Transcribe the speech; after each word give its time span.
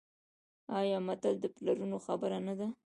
آیا 0.79 0.97
متل 1.07 1.35
د 1.39 1.45
پلرونو 1.55 1.97
خبره 2.05 2.37
نه 2.47 2.53
ده؟ 2.59 2.67